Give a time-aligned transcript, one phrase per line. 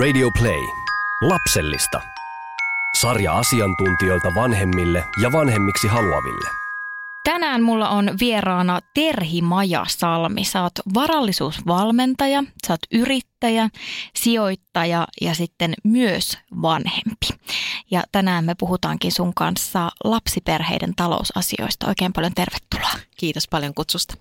[0.00, 0.68] Radio Play.
[1.20, 2.02] Lapsellista.
[3.00, 6.61] Sarja asiantuntijoilta vanhemmille ja vanhemmiksi haluaville.
[7.24, 10.44] Tänään mulla on vieraana Terhi Maja Salmi.
[10.44, 13.68] Sä oot varallisuusvalmentaja, sä oot yrittäjä,
[14.16, 17.28] sijoittaja ja sitten myös vanhempi.
[17.90, 21.88] Ja tänään me puhutaankin sun kanssa lapsiperheiden talousasioista.
[21.88, 23.04] Oikein paljon tervetuloa.
[23.16, 24.14] Kiitos paljon kutsusta.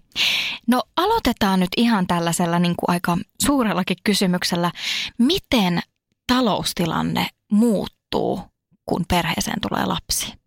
[0.68, 4.72] No aloitetaan nyt ihan tällaisella niin kuin aika suurellakin kysymyksellä.
[5.18, 5.82] Miten
[6.28, 8.42] taloustilanne muuttuu,
[8.86, 10.41] kun perheeseen tulee lapsi?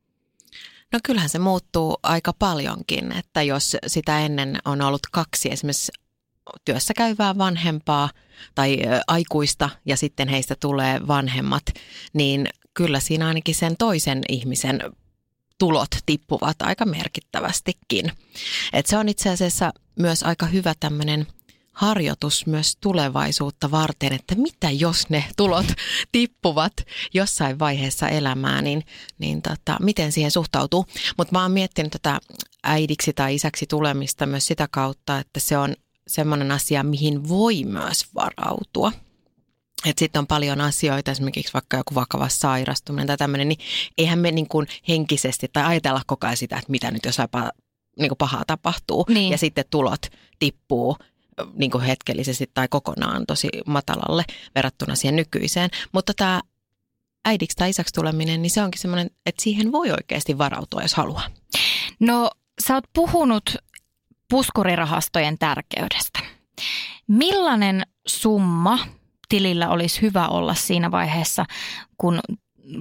[0.95, 5.93] No kyllähän se muuttuu aika paljonkin, että jos sitä ennen on ollut kaksi esimerkiksi
[6.65, 8.11] työssä käyvää vanhempaa
[8.55, 11.63] tai aikuista ja sitten heistä tulee vanhemmat,
[12.13, 14.81] niin kyllä siinä ainakin sen toisen ihmisen
[15.59, 18.13] tulot tippuvat aika merkittävästikin.
[18.73, 21.27] Et se on itse asiassa myös aika hyvä tämmöinen
[21.75, 25.67] harjoitus myös tulevaisuutta varten, että mitä jos ne tulot
[26.13, 26.73] tippuvat
[27.15, 28.83] jossain vaiheessa elämää, niin,
[29.19, 30.87] niin tota, miten siihen suhtautuu.
[31.19, 32.21] Mutta mä oon miettinyt tätä
[32.63, 35.75] äidiksi tai isäksi tulemista myös sitä kautta, että se on
[36.07, 38.93] semmoinen asia, mihin voi myös varautua.
[39.87, 43.59] Että sitten on paljon asioita, esimerkiksi vaikka joku vakava sairastuminen tai tämmöinen, niin
[43.99, 47.17] eihän me niin kuin henkisesti tai ajatella koko ajan sitä, että mitä nyt jos
[47.99, 49.31] niin kuin pahaa tapahtuu niin.
[49.31, 50.07] ja sitten tulot
[50.39, 50.97] tippuu
[51.55, 55.71] niin kuin hetkellisesti tai kokonaan tosi matalalle verrattuna siihen nykyiseen.
[55.93, 56.41] Mutta tämä
[57.25, 61.29] äidiksi tai isäksi tuleminen, niin se onkin semmoinen, että siihen voi oikeasti varautua, jos haluaa.
[62.01, 62.31] No,
[62.67, 63.57] sä oot puhunut
[64.31, 66.19] puskurirahastojen tärkeydestä.
[67.07, 68.79] Millainen summa
[69.29, 71.45] tilillä olisi hyvä olla siinä vaiheessa,
[71.99, 72.21] kun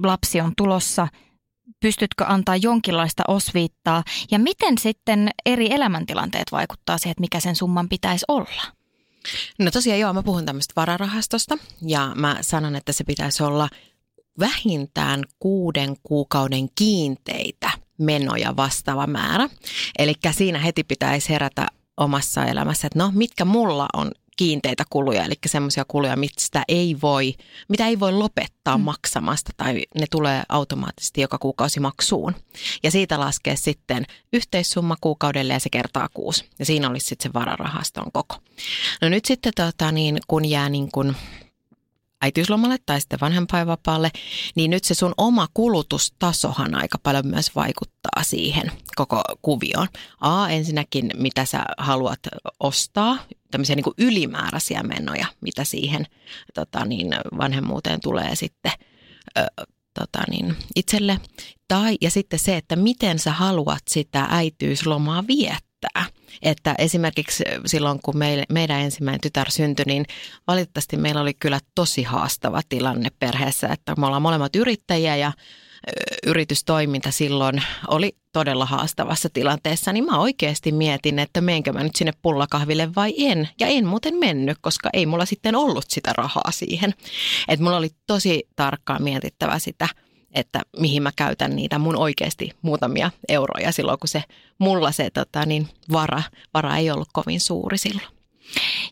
[0.04, 1.08] lapsi on tulossa?
[1.80, 4.04] Pystytkö antaa jonkinlaista osviittaa?
[4.30, 8.62] Ja miten sitten eri elämäntilanteet vaikuttaa siihen, että mikä sen summan pitäisi olla?
[9.58, 13.68] No tosiaan joo, mä puhun tämmöistä vararahastosta ja mä sanon, että se pitäisi olla
[14.38, 19.48] vähintään kuuden kuukauden kiinteitä menoja vastaava määrä.
[19.98, 25.34] Eli siinä heti pitäisi herätä omassa elämässä, että no mitkä mulla on kiinteitä kuluja, eli
[25.46, 27.34] semmoisia kuluja, mistä ei voi,
[27.68, 28.84] mitä ei voi lopettaa mm.
[28.84, 32.34] maksamasta tai ne tulee automaattisesti joka kuukausi maksuun.
[32.82, 36.44] Ja siitä laskee sitten yhteissumma kuukaudelle ja se kertaa kuusi.
[36.58, 38.36] Ja siinä olisi sitten se vararahaston koko.
[39.02, 41.14] No nyt sitten tota, niin, kun jää niin kun
[42.24, 44.10] äitiyslomalle tai sitten vanhempainvapaalle,
[44.54, 49.88] niin nyt se sun oma kulutustasohan aika paljon myös vaikuttaa siihen koko kuvioon.
[50.20, 52.20] A, ensinnäkin mitä sä haluat
[52.60, 53.18] ostaa,
[53.50, 56.06] tämmöisiä niin kuin ylimääräisiä menoja, mitä siihen
[56.54, 58.72] tota niin, vanhemmuuteen tulee sitten
[59.38, 59.46] ö,
[59.94, 61.20] tota niin, itselle.
[61.68, 65.73] Tai, ja sitten se, että miten sä haluat sitä äitiyslomaa viettää.
[66.42, 70.04] Että esimerkiksi silloin, kun meille, meidän ensimmäinen tytär syntyi, niin
[70.46, 75.32] valitettavasti meillä oli kyllä tosi haastava tilanne perheessä, että me ollaan molemmat yrittäjiä ja
[76.26, 82.12] yritystoiminta silloin oli todella haastavassa tilanteessa, niin mä oikeasti mietin, että menkö mä nyt sinne
[82.22, 83.48] pullakahville vai en.
[83.60, 86.94] Ja en muuten mennyt, koska ei mulla sitten ollut sitä rahaa siihen.
[87.48, 89.88] Että mulla oli tosi tarkkaan mietittävä sitä,
[90.34, 94.22] että mihin mä käytän niitä mun oikeasti muutamia euroja silloin, kun se
[94.58, 96.22] mulla se tota, niin vara,
[96.54, 98.14] vara ei ollut kovin suuri silloin.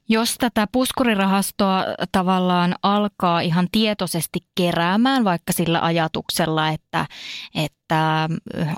[0.08, 7.06] Jos tätä puskurirahastoa tavallaan alkaa ihan tietoisesti keräämään, vaikka sillä ajatuksella, että,
[7.54, 8.28] että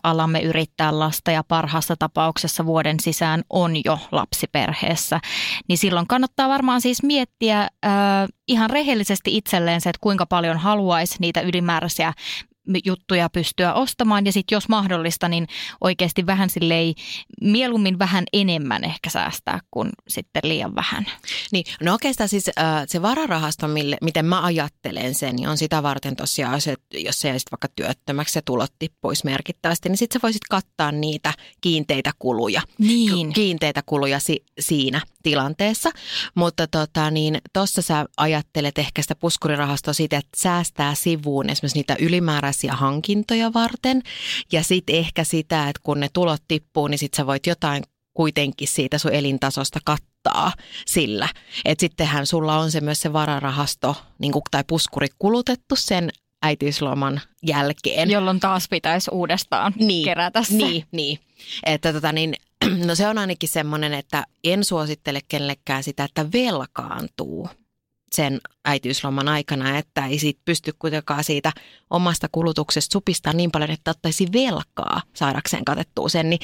[0.02, 5.20] alamme yrittää lasta ja parhaassa tapauksessa vuoden sisään on jo lapsiperheessä,
[5.68, 7.68] niin silloin kannattaa varmaan siis miettiä äh,
[8.48, 12.12] ihan rehellisesti itselleen se, että kuinka paljon haluaisi niitä ylimääräisiä
[12.84, 15.46] juttuja pystyä ostamaan ja sitten jos mahdollista, niin
[15.80, 16.94] oikeasti vähän silleen
[17.40, 21.06] mieluummin vähän enemmän ehkä säästää kuin sitten liian vähän.
[21.52, 25.82] Niin, no oikeastaan siis äh, se vararahasto, mille, miten mä ajattelen sen, niin on sitä
[25.82, 30.22] varten tosiaan, jos, jos se jäisit vaikka työttömäksi ja tulot tippuisi merkittävästi, niin sitten sä
[30.22, 32.62] voisit kattaa niitä kiinteitä kuluja.
[32.78, 33.32] Niin.
[33.32, 35.90] Kiinteitä kuluja si, siinä tilanteessa,
[36.34, 41.96] mutta tota, niin tuossa sä ajattelet ehkä sitä puskurirahastoa siitä, että säästää sivuun esimerkiksi niitä
[42.00, 44.02] ylimääräisiä hankintoja varten
[44.52, 47.82] ja sitten ehkä sitä, että kun ne tulot tippuu, niin sitten sä voit jotain
[48.14, 50.52] kuitenkin siitä sun elintasosta kattaa
[50.86, 51.28] sillä.
[51.64, 56.10] Että sittenhän sulla on se myös se vararahasto niin kuin, tai puskuri kulutettu sen
[56.42, 58.10] äitiysloman jälkeen.
[58.10, 60.54] Jolloin taas pitäisi uudestaan niin, kerätä se.
[60.54, 61.18] Niin, niin.
[61.66, 62.34] Että tota niin,
[62.86, 67.48] no se on ainakin semmoinen, että en suosittele kenellekään sitä, että velkaantuu
[68.14, 71.52] sen äitiysloman aikana, että ei siitä pysty kuitenkaan siitä
[71.90, 76.40] omasta kulutuksesta supistaa niin paljon, että ottaisi velkaa saadakseen katettua sen, niin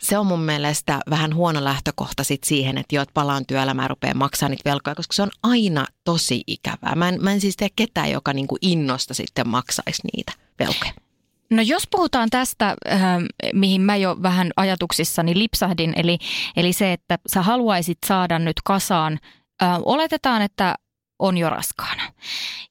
[0.00, 4.14] se on mun mielestä vähän huono lähtökohta sit siihen, että jo, että palaan työelämään rupeaa
[4.14, 6.94] maksaa niitä velkoja, koska se on aina tosi ikävää.
[6.94, 10.92] Mä en, mä en siis tee ketään, joka niinku innosta sitten maksaisi niitä velkoja.
[11.50, 13.00] No jos puhutaan tästä, äh,
[13.54, 16.18] mihin mä jo vähän ajatuksissani lipsahdin, eli,
[16.56, 19.18] eli se, että sä haluaisit saada nyt kasaan,
[19.62, 20.74] äh, oletetaan, että
[21.20, 22.02] on jo raskaana.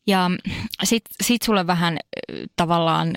[0.07, 0.29] Ja
[0.83, 1.97] sitten sit sulle vähän
[2.55, 3.13] tavallaan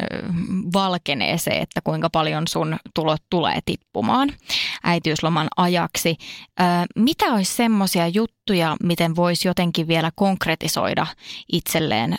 [0.73, 4.32] valkenee se, että kuinka paljon sun tulot tulee tippumaan
[4.82, 6.17] äitiysloman ajaksi.
[6.96, 11.06] Mitä olisi semmoisia juttuja, miten voisi jotenkin vielä konkretisoida
[11.52, 12.14] itselleen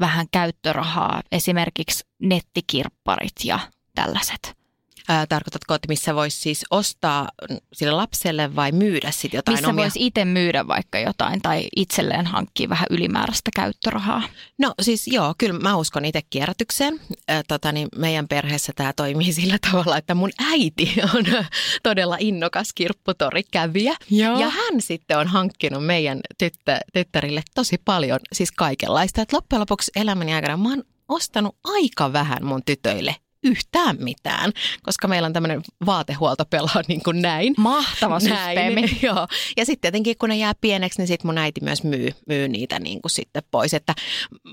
[0.00, 3.58] vähän käyttörahaa, esimerkiksi nettikirpparit ja
[3.94, 4.61] tällaiset?
[5.08, 7.28] Ää, tarkoitatko, että missä voisi siis ostaa
[7.72, 9.82] sille lapselle vai myydä sitten jotain Missä omia?
[9.82, 14.22] voisi itse myydä vaikka jotain tai itselleen hankkia vähän ylimääräistä käyttörahaa?
[14.58, 17.00] No siis joo, kyllä mä uskon itse kierrätykseen.
[17.28, 21.24] Ää, tota, niin meidän perheessä tämä toimii sillä tavalla, että mun äiti on
[21.82, 23.96] todella innokas kirpputorikävijä.
[24.10, 24.40] Joo.
[24.40, 29.22] Ja hän sitten on hankkinut meidän tyttö, tyttärille tosi paljon siis kaikenlaista.
[29.22, 34.52] Et loppujen lopuksi elämäni aikana mä oon ostanut aika vähän mun tytöille yhtään mitään,
[34.82, 37.54] koska meillä on tämmöinen vaatehuolto pelaa niin kuin näin.
[37.58, 38.80] Mahtava systeemi.
[38.80, 39.26] Näin, joo.
[39.56, 42.78] Ja sitten tietenkin kun ne jää pieneksi, niin sitten mun äiti myös myy, myy niitä
[42.78, 43.74] niin kuin sitten pois.
[43.74, 43.94] Että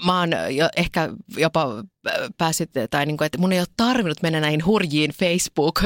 [0.06, 1.68] mä oon jo ehkä jopa
[2.38, 5.82] päässyt, tai niin kuin, että mun ei ole tarvinnut mennä näihin hurjiin Facebook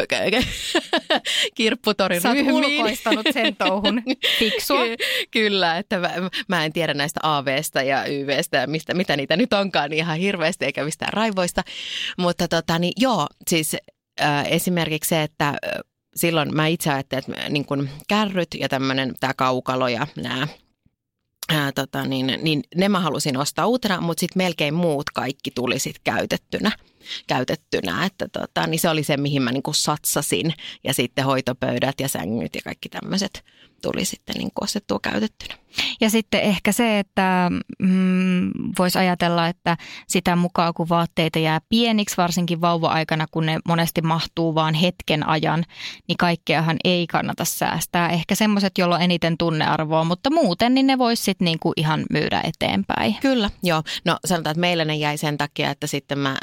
[1.55, 2.53] kirpputorin Sä ryhmiin.
[2.55, 4.03] ulkoistanut sen touhun
[4.39, 4.83] fiksua.
[4.85, 4.95] Ky-
[5.31, 6.11] kyllä, että mä,
[6.47, 10.17] mä en tiedä näistä AVstä ja YVstä ja mistä, mitä niitä nyt onkaan niin ihan
[10.17, 11.63] hirveästi eikä mistään raivoista.
[12.17, 13.75] Mutta tota, niin, joo, siis
[14.21, 15.55] äh, esimerkiksi se, että äh,
[16.15, 20.47] silloin mä itse ajattelin, että niin kun kärryt ja tämmöinen tämä kaukalo ja nämä
[21.49, 25.79] Ää, tota, niin, niin ne mä halusin ostaa uutena, mutta sitten melkein muut kaikki tuli
[25.79, 26.71] sitten käytettynä.
[27.27, 30.53] käytettynä että tota, niin se oli se, mihin mä niinku satsasin.
[30.83, 33.43] Ja sitten hoitopöydät ja sängyt ja kaikki tämmöiset
[33.83, 35.55] tuli sitten niinku ostettua käytettynä.
[36.01, 39.77] Ja sitten ehkä se, että mm, voisi ajatella, että
[40.07, 45.63] sitä mukaan kun vaatteita jää pieniksi, varsinkin vauva-aikana, kun ne monesti mahtuu vaan hetken ajan,
[46.07, 48.09] niin kaikkeahan ei kannata säästää.
[48.09, 52.41] Ehkä semmoiset, joilla on eniten tunnearvoa, mutta muuten niin ne voisi sitten niinku ihan myydä
[52.43, 53.15] eteenpäin.
[53.21, 53.83] Kyllä, joo.
[54.05, 56.35] No sanotaan, että meillä ne jäi sen takia, että sitten mä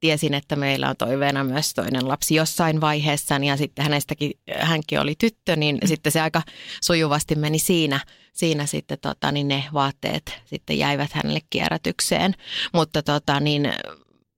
[0.00, 5.14] tiesin, että meillä on toiveena myös toinen lapsi jossain vaiheessa ja sitten hänestäkin, hänkin oli
[5.18, 5.88] tyttö, niin mm.
[5.88, 6.42] sitten se aika
[6.82, 8.00] sujuvasti meni siinä,
[8.32, 12.34] siinä sitten tota, niin ne vaatteet sitten jäivät hänelle kierrätykseen.
[12.72, 13.72] Mutta tota, niin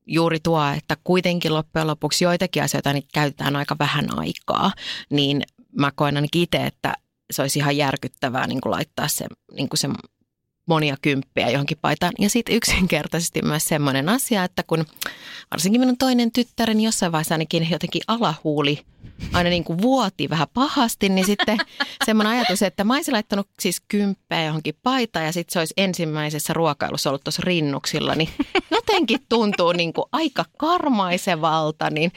[0.07, 4.73] juuri tuo, että kuitenkin loppujen lopuksi joitakin asioita niin käytetään aika vähän aikaa,
[5.11, 5.43] niin
[5.79, 6.95] mä koen ainakin itse, että
[7.31, 9.89] se olisi ihan järkyttävää niin kuin laittaa se, niin kuin se
[10.67, 12.13] monia kymppejä johonkin paitaan.
[12.19, 14.85] Ja sitten yksinkertaisesti myös semmoinen asia, että kun
[15.51, 18.85] varsinkin minun toinen tyttäreni jossain vaiheessa ainakin jotenkin alahuuli
[19.33, 21.59] aina niin kuin vuoti vähän pahasti, niin sitten
[22.05, 26.53] semmoinen ajatus, että mä olisin laittanut siis kymppejä johonkin paitaan ja sitten se olisi ensimmäisessä
[26.53, 28.29] ruokailussa ollut tuossa rinnuksilla, niin
[28.71, 32.13] jotenkin tuntuu niin kuin aika karmaisevalta, niin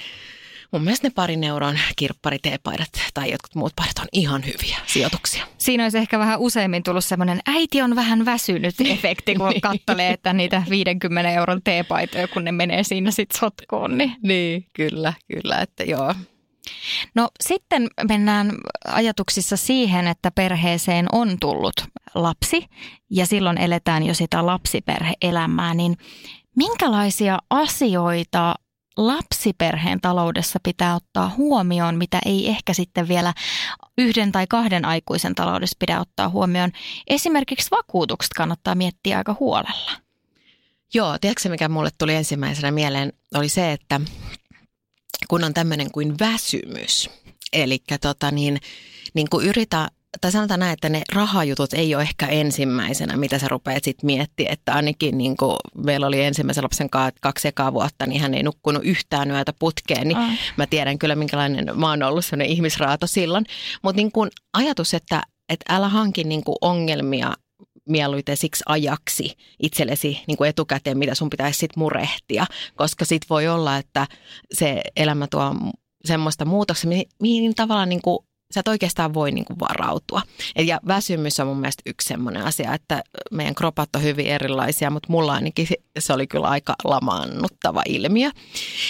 [0.72, 5.46] mun mielestä ne parin euron kirppariteepaidat tai jotkut muut paidat on ihan hyviä sijoituksia.
[5.58, 9.62] Siinä olisi ehkä vähän useimmin tullut semmoinen äiti on vähän väsynyt efekti, kun Niin.
[9.62, 13.98] kattelee, että niitä 50 euron teepaitoja, kun ne menee siinä sitten sotkoon.
[13.98, 14.16] Niin.
[14.24, 16.14] Niin, kyllä, kyllä, että joo.
[17.16, 18.52] No sitten mennään
[18.88, 21.74] ajatuksissa siihen, että perheeseen on tullut
[22.16, 22.66] lapsi
[23.10, 25.98] ja silloin eletään jo sitä lapsiperheelämää, niin
[26.56, 28.56] minkälaisia asioita
[28.98, 33.34] lapsiperheen taloudessa pitää ottaa huomioon, mitä ei ehkä sitten vielä
[33.98, 36.72] yhden tai kahden aikuisen taloudessa pidä ottaa huomioon.
[37.08, 39.92] Esimerkiksi vakuutukset kannattaa miettiä aika huolella.
[40.94, 44.02] Joo, tiedätkö mikä mulle tuli ensimmäisenä mieleen, oli se, että
[45.28, 47.10] kun on tämmöinen kuin väsymys,
[47.54, 48.60] eli tota niin,
[49.14, 49.90] niin kuin yritä,
[50.22, 54.54] tai sanotaan näin, että ne rahajutut ei ole ehkä ensimmäisenä, mitä sä rupeat sitten miettimään,
[54.54, 58.44] että ainakin niin kuin meillä oli ensimmäisen lapsen kanssa kaksi ekaa vuotta, niin hän ei
[58.44, 60.32] nukkunut yhtään yötä putkeen, niin Ai.
[60.58, 63.46] mä tiedän kyllä, minkälainen mä oon ollut sellainen ihmisraato silloin,
[63.82, 67.34] mutta niin kuin ajatus, että, että älä hanki niin kuin ongelmia
[67.90, 72.46] mieluiten siksi ajaksi itsellesi niin kuin etukäteen, mitä sun pitäisi sitten murehtia,
[72.76, 74.08] koska sit voi olla, että
[74.54, 75.56] se elämä tuo
[76.06, 78.20] semmoista muutosta, mihin, mihin tavallaan niin kuin
[78.54, 80.22] sä et oikeastaan voi niin kuin varautua.
[80.58, 85.12] Ja väsymys on mun mielestä yksi semmoinen asia, että meidän kropat on hyvin erilaisia, mutta
[85.12, 85.68] mulla ainakin
[86.00, 88.32] se oli kyllä aika lamaannuttava ilmiö.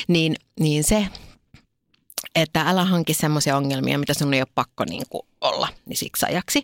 [0.08, 1.08] Niin, niin se,
[2.36, 6.26] että älä hanki semmoisia ongelmia, mitä sun ei ole pakko niin kuin olla niin siksi
[6.26, 6.64] ajaksi.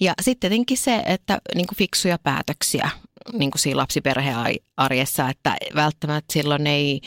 [0.00, 2.90] Ja sitten tietenkin se, että niin kuin fiksuja päätöksiä
[3.32, 7.00] niin kuin siinä lapsiperhearjessa, että välttämättä silloin ei,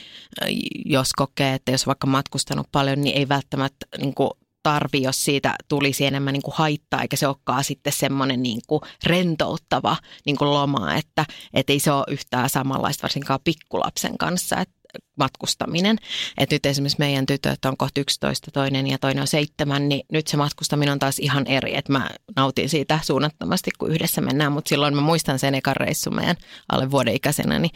[0.85, 4.29] jos kokee, että jos vaikka matkustanut paljon, niin ei välttämättä niin kuin
[4.63, 8.81] tarvi, jos siitä tulisi enemmän niin kuin haittaa, eikä se olekaan sitten semmoinen niin kuin
[9.03, 14.83] rentouttava niin kuin loma, että et ei se ole yhtään samanlaista varsinkaan pikkulapsen kanssa, että
[15.17, 15.97] matkustaminen.
[16.37, 20.27] että nyt esimerkiksi meidän tytöt on kohta 11 toinen ja toinen on seitsemän, niin nyt
[20.27, 21.77] se matkustaminen on taas ihan eri.
[21.77, 26.11] Että mä nautin siitä suunnattomasti, kun yhdessä mennään, mutta silloin mä muistan sen ekan reissu
[26.11, 26.35] meidän
[26.71, 27.71] alle vuoden ikäisenä, niin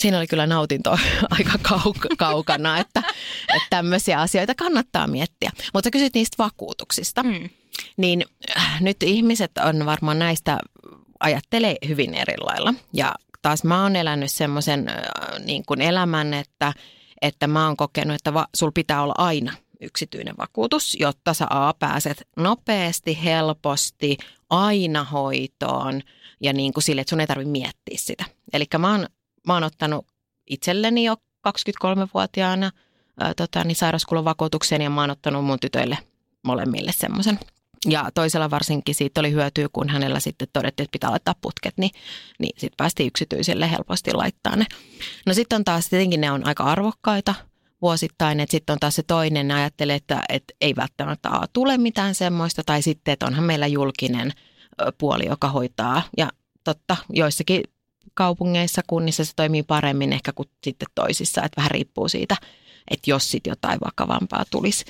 [0.00, 0.90] siinä oli kyllä nautinto
[1.38, 3.02] aika kau- kaukana, että,
[3.56, 5.50] että tämmöisiä asioita kannattaa miettiä.
[5.74, 7.22] Mutta sä kysyt niistä vakuutuksista.
[7.22, 7.50] Mm.
[7.96, 8.24] Niin
[8.56, 10.58] äh, nyt ihmiset on varmaan näistä
[11.20, 12.74] ajattelee hyvin eri lailla.
[12.92, 14.94] Ja taas mä oon elänyt semmoisen äh,
[15.44, 16.72] niin kuin elämän, että,
[17.22, 21.74] että mä oon kokenut, että va, sul pitää olla aina yksityinen vakuutus, jotta sä A
[21.78, 24.16] pääset nopeasti, helposti,
[24.50, 26.00] aina hoitoon
[26.40, 28.24] ja niin kuin sille, että sun ei tarvitse miettiä sitä.
[28.52, 29.06] Eli mä oon
[29.46, 30.06] mä oon ottanut
[30.46, 31.16] itselleni jo
[31.48, 32.70] 23-vuotiaana
[33.20, 34.24] ää, tota, niin sairauskulun
[34.82, 35.98] ja mä oon ottanut mun tytöille
[36.44, 37.38] molemmille semmoisen.
[37.88, 41.90] Ja toisella varsinkin siitä oli hyötyä, kun hänellä sitten todettiin, että pitää laittaa putket, niin,
[42.38, 44.66] niin sitten päästiin yksityiselle helposti laittaa ne.
[45.26, 47.34] No sitten on taas, tietenkin ne on aika arvokkaita
[47.82, 52.14] vuosittain, että sitten on taas se toinen, ne ajattelee, että, että ei välttämättä tule mitään
[52.14, 54.32] semmoista, tai sitten, että onhan meillä julkinen
[54.98, 56.02] puoli, joka hoitaa.
[56.16, 56.30] Ja
[56.64, 57.62] totta, joissakin
[58.14, 62.36] kaupungeissa, kunnissa se toimii paremmin ehkä kuin sitten toisissa, että vähän riippuu siitä,
[62.90, 64.84] että jos sitten jotain vakavampaa tulisi.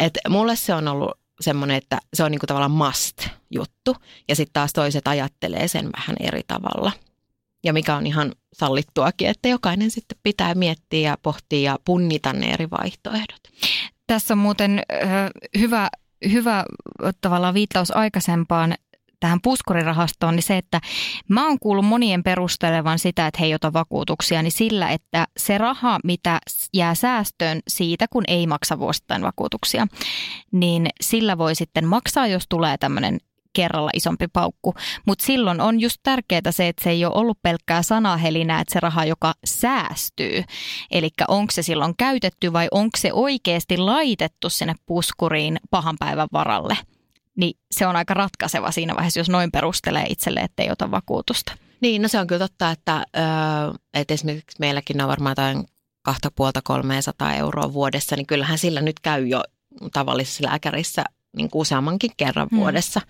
[0.00, 1.10] Et mulle se on ollut
[1.40, 3.96] semmoinen, että se on niinku tavallaan must-juttu
[4.28, 6.92] ja sitten taas toiset ajattelee sen vähän eri tavalla.
[7.64, 12.52] Ja mikä on ihan sallittuakin, että jokainen sitten pitää miettiä ja pohtia ja punnita ne
[12.52, 13.40] eri vaihtoehdot.
[14.06, 14.82] Tässä on muuten
[15.58, 15.88] hyvä,
[16.32, 16.64] hyvä
[17.20, 18.74] tavallaan viittaus aikaisempaan
[19.22, 20.80] tähän puskurirahastoon, niin se, että
[21.28, 25.58] mä oon kuullut monien perustelevan sitä, että he ei ota vakuutuksia, niin sillä, että se
[25.58, 26.38] raha, mitä
[26.74, 29.86] jää säästöön siitä, kun ei maksa vuosittain vakuutuksia,
[30.52, 33.18] niin sillä voi sitten maksaa, jos tulee tämmöinen
[33.52, 34.74] kerralla isompi paukku.
[35.06, 38.80] Mutta silloin on just tärkeää se, että se ei ole ollut pelkkää sanahelinää, että se
[38.80, 40.44] raha, joka säästyy.
[40.90, 46.76] Eli onko se silloin käytetty vai onko se oikeasti laitettu sinne puskuriin pahan päivän varalle–
[47.36, 51.52] niin se on aika ratkaiseva siinä vaiheessa, jos noin perustelee itselle, ettei ota vakuutusta.
[51.80, 53.06] Niin, no se on kyllä totta, että,
[53.94, 55.64] että esimerkiksi meilläkin on varmaan jotain
[56.02, 59.42] kahta puolta 300 euroa vuodessa, niin kyllähän sillä nyt käy jo
[59.92, 61.04] tavallisessa lääkärissä
[61.36, 62.58] niin kuin useammankin kerran hmm.
[62.58, 63.00] vuodessa.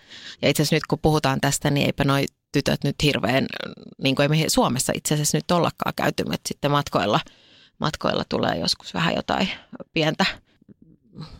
[0.42, 3.46] Ja itse asiassa nyt kun puhutaan tästä, niin eipä noi tytöt nyt hirveän,
[4.02, 7.20] niin kuin ei me Suomessa itse asiassa nyt ollakaan käyty, että sitten matkoilla,
[7.78, 9.48] matkoilla tulee joskus vähän jotain
[9.92, 10.24] pientä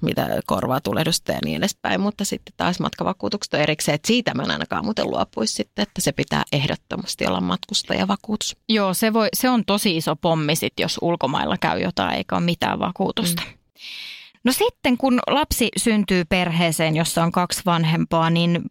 [0.00, 4.43] mitä korvaa tulehdusta ja niin edespäin, mutta sitten taas matkavakuutukset on erikseen, että siitä mä
[4.43, 8.57] en ainakaan muuten luopuisi sitten, että se pitää ehdottomasti olla matkustajavakuutus.
[8.69, 12.45] Joo, se, voi, se on tosi iso pommi sit, jos ulkomailla käy jotain eikä ole
[12.45, 13.43] mitään vakuutusta.
[13.47, 13.59] Mm.
[14.45, 18.62] No sitten kun lapsi syntyy perheeseen, jossa on kaksi vanhempaa, niin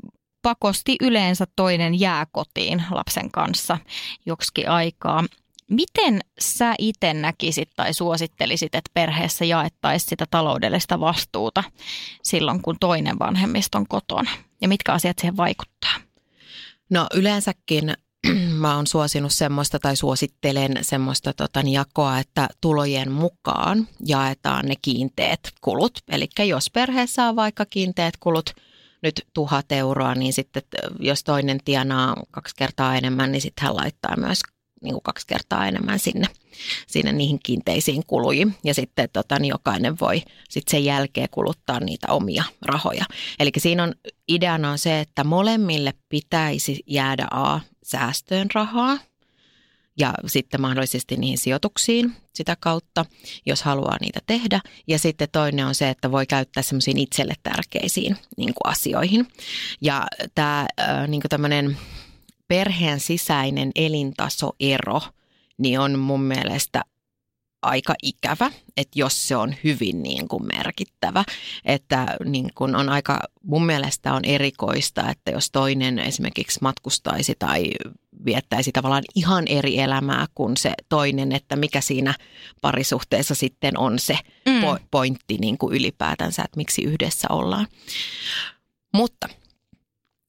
[0.41, 3.77] pakosti yleensä toinen jää kotiin lapsen kanssa
[4.25, 5.24] joksikin aikaa.
[5.71, 11.63] Miten sä itse näkisit tai suosittelisit, että perheessä jaettaisiin sitä taloudellista vastuuta
[12.23, 14.31] silloin, kun toinen vanhemmista on kotona?
[14.61, 15.95] Ja mitkä asiat siihen vaikuttaa?
[16.89, 17.93] No yleensäkin
[18.61, 25.39] mä oon suosinut semmoista tai suosittelen semmoista tota, jakoa, että tulojen mukaan jaetaan ne kiinteät
[25.61, 25.99] kulut.
[26.07, 28.49] Eli jos perheessä on vaikka kiinteät kulut
[29.03, 30.63] nyt tuhat euroa, niin sitten
[30.99, 34.41] jos toinen tienaa kaksi kertaa enemmän, niin sitten hän laittaa myös
[34.81, 36.27] niin kuin kaksi kertaa enemmän sinne,
[36.88, 38.55] sinne niihin kiinteisiin kuluihin.
[38.63, 43.05] Ja sitten tota, niin jokainen voi sitten sen jälkeen kuluttaa niitä omia rahoja.
[43.39, 43.93] Eli siinä on
[44.27, 48.97] ideana on se, että molemmille pitäisi jäädä A säästöön rahaa
[49.97, 53.05] ja sitten mahdollisesti niihin sijoituksiin sitä kautta,
[53.45, 54.61] jos haluaa niitä tehdä.
[54.88, 59.27] Ja sitten toinen on se, että voi käyttää semmoisiin itselle tärkeisiin niin kuin asioihin.
[59.81, 60.67] Ja tämä
[61.07, 61.77] niin tämmöinen
[62.51, 65.01] perheen sisäinen elintasoero,
[65.58, 66.81] niin on mun mielestä
[67.62, 71.24] aika ikävä, että jos se on hyvin niin kuin merkittävä.
[71.65, 77.72] Että niin kuin on aika, mun mielestä on erikoista, että jos toinen esimerkiksi matkustaisi tai
[78.25, 82.13] viettäisi tavallaan ihan eri elämää kuin se toinen, että mikä siinä
[82.62, 84.62] parisuhteessa sitten on se mm.
[84.91, 87.67] pointti niin kuin ylipäätänsä, että miksi yhdessä ollaan.
[88.93, 89.27] Mutta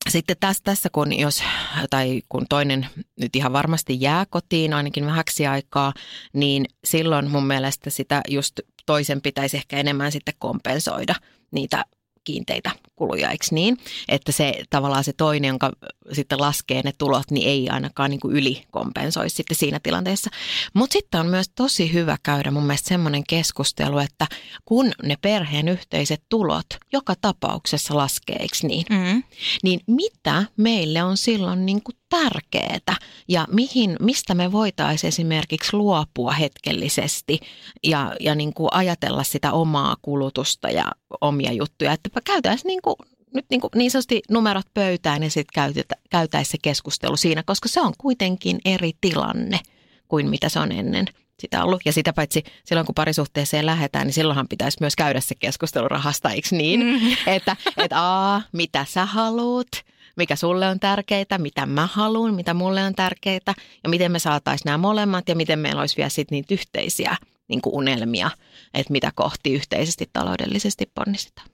[0.09, 1.43] sitten tässä, tässä kun, jos,
[1.91, 2.87] tai kun toinen
[3.21, 5.93] nyt ihan varmasti jää kotiin ainakin vähäksi aikaa,
[6.33, 11.15] niin silloin mun mielestä sitä just toisen pitäisi ehkä enemmän sitten kompensoida
[11.51, 11.85] niitä
[12.25, 13.79] kiinteitä kuluja, eikö niin?
[14.09, 15.73] Että se tavallaan se toinen, jonka
[16.13, 20.31] sitten laskee ne tulot, niin ei ainakaan niin kuin ylikompensoi sitten siinä tilanteessa.
[20.75, 24.27] Mutta sitten on myös tosi hyvä käydä mun mielestä semmoinen keskustelu, että
[24.65, 28.87] kun ne perheen yhteiset tulot joka tapauksessa laskee, eikö niin?
[28.91, 29.23] Mm.
[29.63, 32.97] Niin mitä meille on silloin niin kuin tärkeää
[33.29, 37.41] ja mihin, mistä me voitaisiin esimerkiksi luopua hetkellisesti
[37.85, 40.85] ja, ja niin kuin ajatella sitä omaa kulutusta ja
[41.21, 41.93] omia juttuja.
[41.93, 42.97] Että käytäisiin niin kuin
[43.35, 45.75] nyt niin, kuin niin sanotusti numerot pöytään ja sitten
[46.11, 49.61] käytäisiin se keskustelu siinä, koska se on kuitenkin eri tilanne
[50.09, 51.07] kuin mitä se on ennen
[51.41, 51.83] sitä ollut.
[51.85, 56.31] Ja sitä paitsi silloin, kun parisuhteeseen lähdetään, niin silloinhan pitäisi myös käydä se keskustelu rahasta,
[56.31, 56.81] eikö niin?
[56.81, 57.17] Mm.
[57.27, 59.69] Että et, aa, mitä sä haluut,
[60.17, 64.65] mikä sulle on tärkeää, mitä mä haluan, mitä mulle on tärkeää ja miten me saataisiin
[64.65, 67.17] nämä molemmat ja miten meillä olisi vielä sitten niitä yhteisiä
[67.49, 68.31] niin kuin unelmia,
[68.75, 71.49] että mitä kohti yhteisesti taloudellisesti ponnistetaan.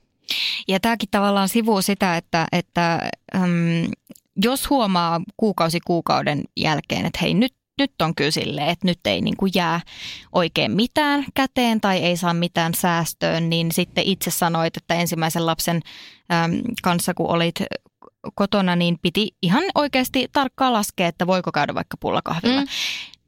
[0.67, 3.91] Ja tämäkin tavallaan sivuu sitä, että, että äm,
[4.43, 9.21] jos huomaa kuukausi kuukauden jälkeen, että hei nyt nyt on kyllä silleen, että nyt ei
[9.21, 9.81] niin kuin jää
[10.31, 15.81] oikein mitään käteen tai ei saa mitään säästöön, niin sitten itse sanoit, että ensimmäisen lapsen
[16.33, 17.55] äm, kanssa kun olit
[18.35, 22.61] kotona, niin piti ihan oikeasti tarkkaan laskea, että voiko käydä vaikka pullakahvilla.
[22.61, 22.67] Mm.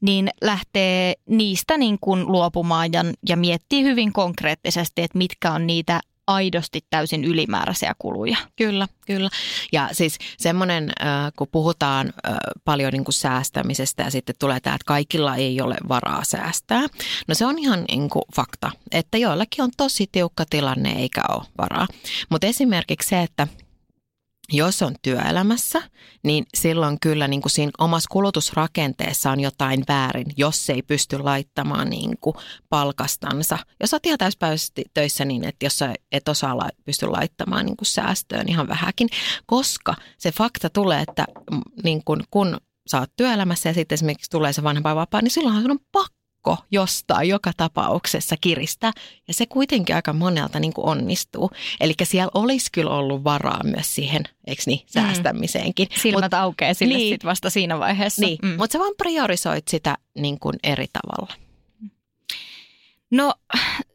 [0.02, 6.00] Niin lähtee niistä niin kuin luopumaan ja, ja miettii hyvin konkreettisesti, että mitkä on niitä
[6.28, 8.38] aidosti täysin ylimääräisiä kuluja.
[8.56, 9.30] Kyllä, kyllä.
[9.72, 10.92] Ja siis semmoinen,
[11.36, 12.14] kun puhutaan
[12.66, 16.82] paljon niin kuin säästämisestä ja sitten tulee tämä, että kaikilla ei ole varaa säästää.
[17.28, 21.46] No se on ihan niin kuin fakta, että joillakin on tosi tiukka tilanne eikä ole
[21.58, 21.88] varaa.
[22.30, 23.48] Mutta esimerkiksi se, että
[24.52, 25.82] jos on työelämässä,
[26.24, 31.90] niin silloin kyllä niin kuin siinä omassa kulutusrakenteessa on jotain väärin, jos ei pysty laittamaan
[31.90, 32.36] niin kuin
[32.70, 33.58] palkastansa.
[33.80, 35.80] Jos olet ihan täyspäiväisesti töissä niin, että jos
[36.12, 39.10] et osaa la- pysty laittamaan niin kuin säästöön ihan vähäkin,
[39.46, 41.26] koska se fakta tulee, että
[41.84, 42.58] niin kuin, kun
[42.92, 46.66] sä oot työelämässä ja sitten esimerkiksi tulee se vanhempainvapaa, niin silloinhan sun on pakko pakko
[46.72, 48.92] jostain joka tapauksessa kiristää.
[49.28, 51.52] Ja se kuitenkin aika monelta niin kuin onnistuu.
[51.80, 54.88] Eli siellä olisi kyllä ollut varaa myös siihen, eikö niin, mm.
[54.88, 55.88] säästämiseenkin.
[55.88, 56.02] Mm.
[56.02, 58.22] Silmät Mut, aukeaa sille niin, sit vasta siinä vaiheessa.
[58.22, 58.50] Niin, mm.
[58.58, 61.34] mutta sä vaan priorisoit sitä niin kuin eri tavalla.
[63.12, 63.34] No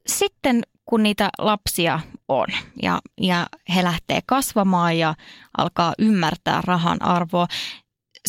[0.06, 2.46] sitten kun niitä lapsia on
[2.82, 5.14] ja, ja he lähtee kasvamaan ja
[5.58, 7.46] alkaa ymmärtää rahan arvoa,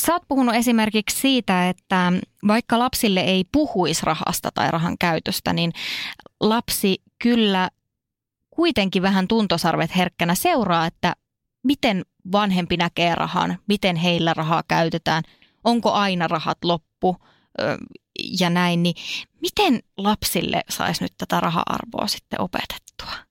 [0.05, 2.13] Sä oot puhunut esimerkiksi siitä, että
[2.47, 5.71] vaikka lapsille ei puhuisi rahasta tai rahan käytöstä, niin
[6.39, 7.69] lapsi kyllä
[8.49, 11.13] kuitenkin vähän tuntosarvet herkkänä seuraa, että
[11.63, 15.23] miten vanhempi näkee rahan, miten heillä rahaa käytetään,
[15.63, 17.17] onko aina rahat loppu
[18.39, 18.95] ja näin, niin
[19.41, 23.26] miten lapsille saisi nyt tätä raha-arvoa sitten opetettua?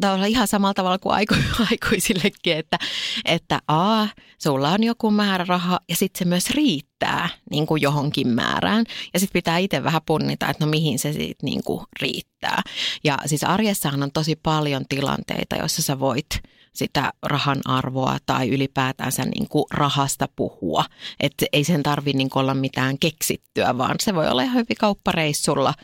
[0.00, 1.34] Tavallaan ihan samalla tavalla kuin aiku,
[1.70, 2.78] aikuisillekin, että,
[3.24, 4.06] että a,
[4.38, 8.84] sulla on joku määrä rahaa ja sitten se myös riittää niin kuin johonkin määrään.
[9.14, 12.62] Ja sitten pitää itse vähän punnita, että no mihin se sitten niin kuin riittää.
[13.04, 16.26] Ja siis arjessahan on tosi paljon tilanteita, joissa sä voit
[16.74, 20.84] sitä rahan arvoa tai ylipäätänsä niin kuin rahasta puhua.
[21.20, 25.74] Että ei sen tarvitse niin olla mitään keksittyä, vaan se voi olla ihan hyvin kauppareissulla,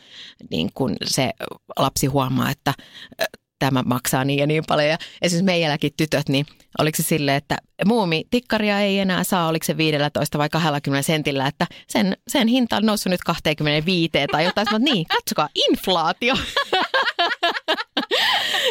[0.50, 1.32] niin kuin se
[1.78, 2.74] lapsi huomaa, että
[3.60, 4.88] tämä maksaa niin ja niin paljon.
[4.88, 6.46] Ja esimerkiksi meidänkin tytöt, niin
[6.78, 11.46] oliko se silleen, että muumi tikkaria ei enää saa, oliko se 15 vai 20 sentillä,
[11.46, 14.66] että sen, sen hinta on noussut nyt 25 tai jotain.
[14.72, 16.34] Mä, niin, katsokaa, inflaatio.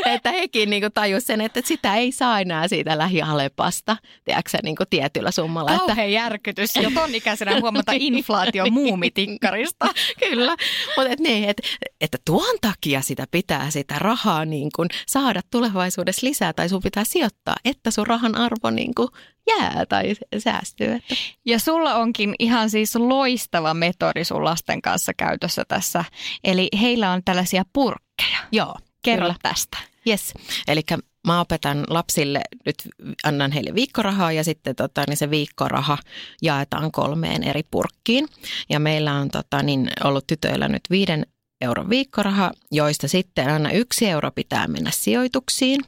[0.16, 4.88] että hekin niin tajus sen, että sitä ei saa enää siitä lähialepasta, tiedätkö niin kuin
[4.90, 5.70] tietyllä summalla.
[5.70, 6.06] Kauhean että...
[6.06, 9.86] järkytys jo ton ikäisenä huomata inflaatio muumitikkarista.
[10.30, 10.56] Kyllä,
[10.98, 11.64] mutta et niin, että,
[12.02, 17.04] että tuon takia sitä pitää sitä rahaa niin kuin saada tulevaisuudessa lisää tai sun pitää
[17.04, 19.10] sijoittaa, että sun rahan arvo niin kuin
[19.48, 20.92] jää tai säästyy.
[20.92, 21.16] Että.
[21.46, 26.06] Ja sulla onkin ihan siis loistava metodi sun lasten kanssa käytössä tässä.
[26.44, 28.40] Eli heillä on tällaisia purkkeja.
[28.52, 28.76] Joo.
[29.02, 29.36] Kerro kyllä.
[29.42, 29.78] tästä.
[30.08, 30.34] Yes,
[30.68, 30.82] eli
[31.28, 32.76] mä opetan lapsille, nyt
[33.24, 35.98] annan heille viikkorahaa ja sitten tota, niin se viikkoraha
[36.42, 38.28] jaetaan kolmeen eri purkkiin.
[38.70, 41.26] Ja meillä on tota, niin, ollut tytöillä nyt viiden
[41.62, 45.82] euron viikkoraha, joista sitten aina yksi euro pitää mennä sijoituksiin,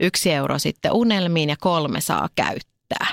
[0.00, 3.06] yksi euro sitten unelmiin ja kolme saa käyttää.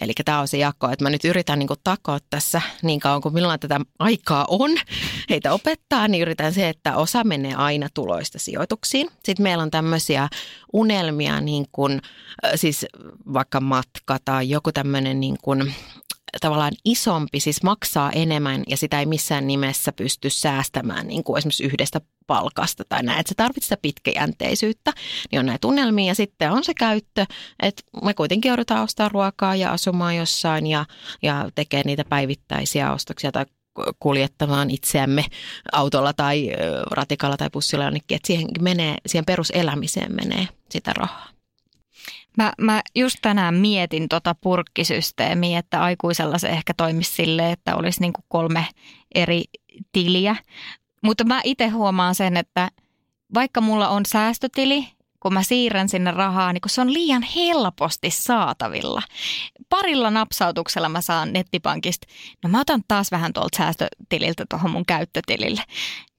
[0.00, 3.34] Eli tämä on se jako, että mä nyt yritän niin takoa tässä niin kauan kuin
[3.34, 4.70] milloin tätä aikaa on
[5.30, 9.08] heitä opettaa, niin yritän se, että osa menee aina tuloista sijoituksiin.
[9.24, 10.28] Sitten meillä on tämmöisiä
[10.72, 12.02] unelmia, niin kuin,
[12.54, 12.86] siis
[13.32, 15.74] vaikka matka tai joku tämmöinen niin kuin
[16.40, 21.64] tavallaan isompi, siis maksaa enemmän ja sitä ei missään nimessä pysty säästämään niin kuin esimerkiksi
[21.64, 24.92] yhdestä palkasta tai näin, että se tarvitsee sitä pitkäjänteisyyttä,
[25.30, 27.26] niin on näitä tunnelmia ja sitten on se käyttö,
[27.62, 30.84] että me kuitenkin joudutaan ostaa ruokaa ja asumaan jossain ja,
[31.22, 33.46] ja tekee niitä päivittäisiä ostoksia tai
[34.00, 35.24] kuljettamaan itseämme
[35.72, 36.50] autolla tai
[36.90, 41.39] ratikalla tai bussilla jonnekin, että siihen menee, siihen peruselämiseen menee sitä rahaa.
[42.40, 48.00] Mä, mä just tänään mietin tota purkkisysteemiä, että aikuisella se ehkä toimisi sille, että olisi
[48.00, 48.66] niin kolme
[49.14, 49.44] eri
[49.92, 50.36] tiliä.
[51.02, 52.70] Mutta mä itse huomaan sen, että
[53.34, 54.88] vaikka mulla on säästötili,
[55.22, 59.02] kun mä siirrän sinne rahaa, niin kun se on liian helposti saatavilla.
[59.68, 62.06] Parilla napsautuksella mä saan nettipankista,
[62.42, 65.62] no mä otan taas vähän tuolta säästötililtä tuohon mun käyttötilille.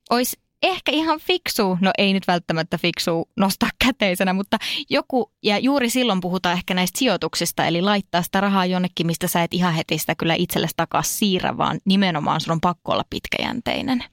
[0.10, 4.58] Ois ehkä ihan fiksu, no ei nyt välttämättä fiksu nostaa käteisenä, mutta
[4.89, 9.43] joku, ja juuri silloin puhutaan ehkä näistä sijoituksista, eli laittaa sitä rahaa jonnekin, mistä sä
[9.43, 14.04] et ihan heti sitä kyllä itsellesi takaisin siirrä, vaan nimenomaan sun on pakko olla pitkäjänteinen.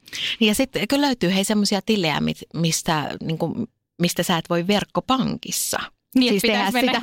[0.40, 2.18] Ja sitten kyllä löytyy hei semmoisia tilejä,
[2.54, 3.66] mistä, niin kuin,
[4.00, 5.78] mistä sä et voi verkkopankissa–
[6.14, 7.00] niin, siis tehdä sitä.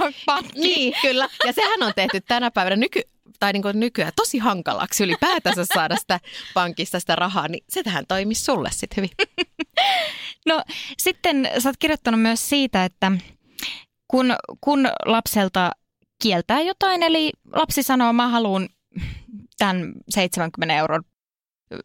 [0.56, 1.30] Niin, kyllä.
[1.46, 3.02] Ja sehän on tehty tänä päivänä nyky,
[3.40, 6.20] tai niin kuin nykyään tosi hankalaksi ylipäätänsä saada sitä
[6.54, 9.46] pankista sitä rahaa, niin se tähän toimisi sulle sitten hyvin.
[10.46, 10.64] No
[10.98, 13.12] sitten sä oot kirjoittanut myös siitä, että
[14.08, 15.72] kun, kun lapselta
[16.22, 18.70] kieltää jotain, eli lapsi sanoo, mä haluan
[19.58, 21.04] tämän 70 euron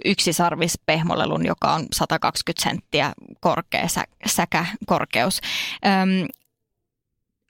[0.05, 5.41] yksisarvis pehmolelun, joka on 120 senttiä korkea sä, säkäkorkeus.
[5.87, 6.29] Öm,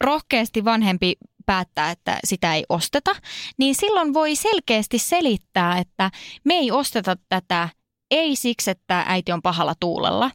[0.00, 1.16] rohkeasti vanhempi
[1.50, 3.10] päättää, että sitä ei osteta,
[3.58, 6.10] niin silloin voi selkeästi selittää, että
[6.44, 7.68] me ei osteta tätä
[8.10, 10.30] ei siksi, että äiti on pahalla tuulella,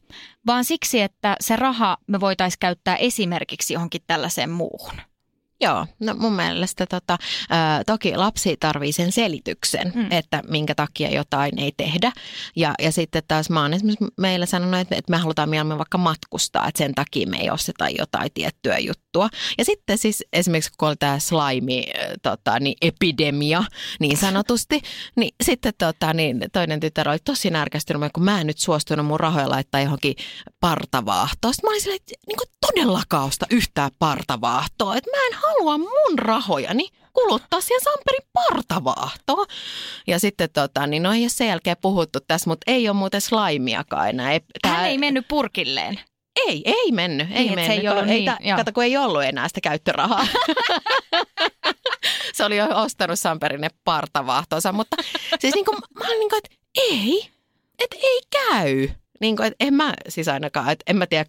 [0.47, 4.93] vaan siksi, että se raha me voitaisiin käyttää esimerkiksi johonkin tällaiseen muuhun.
[5.61, 7.13] Joo, no mun mielestä tota,
[7.51, 10.11] ä, toki lapsi tarvii sen selityksen, mm.
[10.11, 12.11] että minkä takia jotain ei tehdä.
[12.55, 15.97] Ja, ja sitten taas mä oon esimerkiksi meillä sanonut, että, että me halutaan mieluummin vaikka
[15.97, 19.29] matkustaa, että sen takia me ei osteta jotain tiettyä juttua.
[19.57, 21.83] Ja sitten siis esimerkiksi kun oli tämä slime
[22.23, 23.63] tota, niin epidemia
[23.99, 24.81] niin sanotusti,
[25.15, 29.19] niin sitten tota, niin toinen tytär oli tosi närkästynyt, kun mä en nyt suostunut mun
[29.19, 30.15] rahoja laittaa johonkin
[30.59, 31.53] partavaahtoon.
[31.53, 32.37] Sitten mä olin silleen, että niin
[32.67, 39.45] todellakaan osta yhtään partavaahtoa, että mä en halua mun rahojani kuluttaa siihen Samperin partavaahtoon.
[40.07, 43.21] Ja sitten tota, niin no ei ole sen jälkeen puhuttu tässä, mutta ei ole muuten
[43.21, 44.39] slaimiakaan enää.
[44.61, 44.73] Tää...
[44.73, 45.99] Hän ei mennyt purkilleen.
[46.47, 47.27] Ei, ei mennyt.
[47.31, 47.65] Ei niin, mennyt.
[47.65, 50.27] Se ei ollut ei, niin, kato, kun ei ollut enää sitä käyttörahaa.
[52.35, 54.97] se oli jo ostanut Samperin ne partavaahtonsa, mutta
[55.39, 57.29] siis niin kuin, mä olin niin kuin, että ei,
[57.83, 58.89] että ei käy.
[59.21, 61.25] Niin kuin, että en mä siis ainakaan, että en mä tiedä,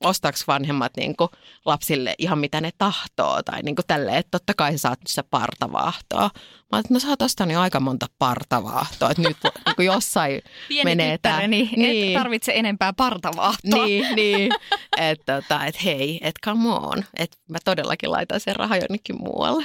[0.00, 1.28] ostaako vanhemmat niin kuin
[1.64, 5.24] lapsille ihan mitä ne tahtoo tai niin kuin tälleen, että totta kai sä saat sitä
[5.30, 6.30] partavaahtoa.
[6.72, 10.42] Mä että no sä oot ostanut jo aika monta partavaahtoa, että nyt niin kuin jossain
[10.68, 11.46] Pieni menee tämä.
[11.46, 12.08] Niin.
[12.08, 13.84] et tarvitse enempää partavaahtoa.
[13.84, 14.52] Niin, niin.
[14.96, 19.64] että tota, et hei, että come on, että mä todellakin laitan sen rahan jonnekin muualle.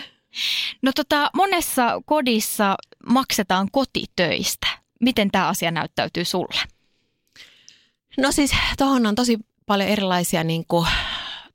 [0.82, 4.68] No tota, monessa kodissa maksetaan kotitöistä.
[5.00, 6.62] Miten tämä asia näyttäytyy sulle?
[8.18, 10.88] No siis tuohon on tosi paljon erilaisia, niin kuin,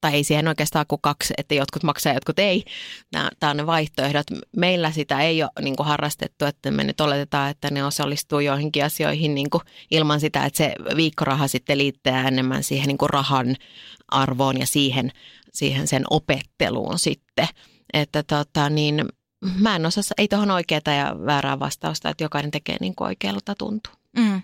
[0.00, 2.64] tai ei siihen oikeastaan kuin kaksi, että jotkut maksaa ja jotkut ei.
[3.40, 4.26] Tämä on ne vaihtoehdot.
[4.56, 8.84] Meillä sitä ei ole niin kuin harrastettu, että me nyt oletetaan, että ne osallistuu joihinkin
[8.84, 13.56] asioihin niin kuin ilman sitä, että se viikkoraha sitten liittää enemmän siihen niin kuin rahan
[14.08, 15.10] arvoon ja siihen,
[15.52, 17.48] siihen sen opetteluun sitten.
[17.92, 19.04] Että tota, niin,
[19.58, 23.54] mä en osaa, ei tuohon oikeaa ja väärää vastausta, että jokainen tekee niin kuin oikealta
[23.58, 23.92] tuntuu.
[24.16, 24.42] Mm.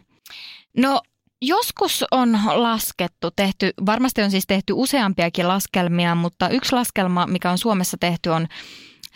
[0.76, 1.00] No
[1.42, 7.58] Joskus on laskettu, tehty, varmasti on siis tehty useampiakin laskelmia, mutta yksi laskelma, mikä on
[7.58, 8.48] Suomessa tehty, on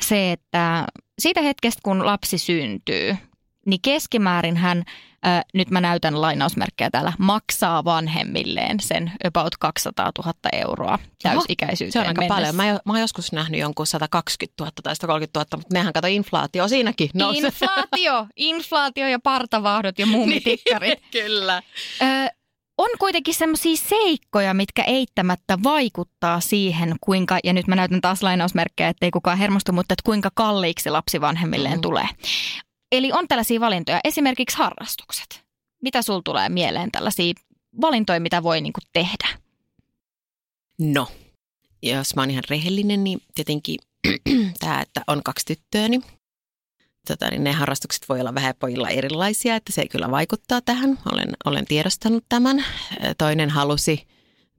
[0.01, 0.87] se, että
[1.19, 3.17] siitä hetkestä, kun lapsi syntyy,
[3.67, 4.85] niin keskimäärin hän,
[5.27, 12.01] äh, nyt mä näytän lainausmerkkejä täällä, maksaa vanhemmilleen sen about 200 000 euroa täysikäisyyteen Se
[12.01, 12.35] on aika mennessä.
[12.35, 12.55] paljon.
[12.57, 16.69] Mä, mä oon joskus nähnyt jonkun 120 000 tai 130 000, mutta nehän kato inflaatio
[16.69, 17.43] siinäkin nousee.
[17.47, 21.01] Inflaatio, inflaatio ja partavahdot ja muumitikkarit.
[21.01, 21.63] niin, kyllä.
[22.03, 22.35] Ö,
[22.79, 28.89] on kuitenkin sellaisia seikkoja, mitkä eittämättä vaikuttaa siihen, kuinka, ja nyt mä näytän taas lainausmerkkejä,
[28.89, 31.81] ettei kukaan hermostu, mutta että kuinka kalliiksi lapsi vanhemmilleen mm.
[31.81, 32.09] tulee.
[32.95, 35.45] Eli on tällaisia valintoja, esimerkiksi harrastukset.
[35.83, 37.35] Mitä sul tulee mieleen tällaisia
[37.81, 39.29] valintoja, mitä voi niin kuin tehdä?
[40.79, 41.09] No,
[41.83, 43.79] jos mä oon ihan rehellinen, niin tietenkin
[44.61, 46.05] tämä, että on kaksi tyttöä, niin,
[47.09, 50.99] tota, niin ne harrastukset voi olla vähän pojilla erilaisia, että se kyllä vaikuttaa tähän.
[51.13, 52.65] Olen, olen tiedostanut tämän.
[53.19, 54.07] Toinen halusi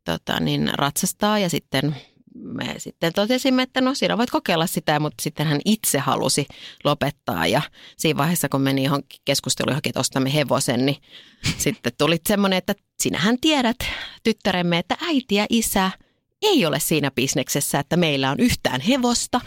[0.03, 1.95] tota, niin ratsastaa ja sitten
[2.35, 6.45] me sitten totesimme, että no siinä voit kokeilla sitä, mutta sitten hän itse halusi
[6.83, 7.61] lopettaa ja
[7.97, 10.97] siinä vaiheessa, kun meni johonkin keskusteluun johonkin, että ostamme hevosen, niin
[11.57, 13.77] sitten tuli semmoinen, että sinähän tiedät
[14.23, 15.91] tyttäremme, että äiti ja isä
[16.41, 19.41] ei ole siinä bisneksessä, että meillä on yhtään hevosta.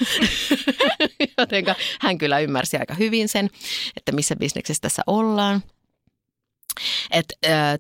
[1.38, 1.64] Joten
[2.00, 3.50] hän kyllä ymmärsi aika hyvin sen,
[3.96, 5.62] että missä bisneksessä tässä ollaan.
[7.10, 7.26] Et,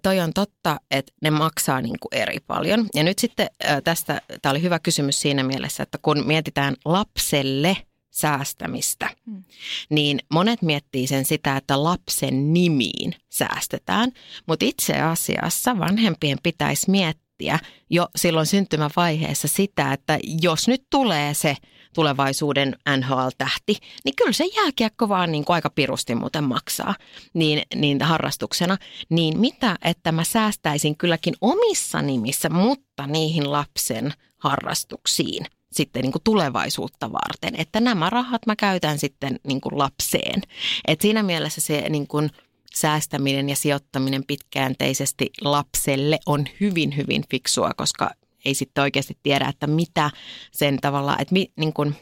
[0.02, 2.86] toi on totta, että ne maksaa niin kuin eri paljon.
[2.94, 3.48] Ja nyt sitten
[3.84, 7.76] tästä, tämä oli hyvä kysymys siinä mielessä, että kun mietitään lapselle
[8.10, 9.44] säästämistä, hmm.
[9.90, 14.12] niin monet miettii sen sitä, että lapsen nimiin säästetään.
[14.46, 17.58] Mutta itse asiassa vanhempien pitäisi miettiä
[17.90, 21.56] jo silloin syntymävaiheessa sitä, että jos nyt tulee se–
[21.98, 26.94] tulevaisuuden NHL-tähti, niin kyllä se jääkiekko vaan niin kuin aika pirusti muuten maksaa
[27.34, 28.76] niin, niin harrastuksena.
[29.08, 36.22] Niin mitä, että mä säästäisin kylläkin omissa nimissä, mutta niihin lapsen harrastuksiin sitten niin kuin
[36.24, 40.42] tulevaisuutta varten, että nämä rahat mä käytän sitten niin kuin lapseen.
[40.88, 42.30] Et siinä mielessä se niin kuin
[42.74, 48.10] säästäminen ja sijoittaminen pitkäänteisesti lapselle on hyvin, hyvin fiksua, koska
[48.44, 50.10] ei sitten oikeasti tiedä, että mitä
[50.52, 51.96] sen tavalla, että mi, niin kuin,